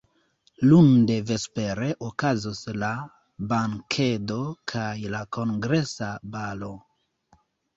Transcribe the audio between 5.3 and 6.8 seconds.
kongresa balo.